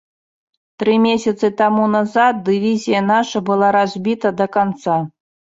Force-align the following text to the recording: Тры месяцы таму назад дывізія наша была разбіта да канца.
Тры 0.83 0.95
месяцы 1.03 1.49
таму 1.59 1.83
назад 1.97 2.41
дывізія 2.49 3.05
наша 3.13 3.45
была 3.51 3.71
разбіта 3.79 4.27
да 4.41 4.53
канца. 4.57 4.99